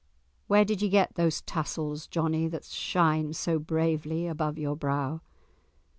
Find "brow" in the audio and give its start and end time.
4.75-5.21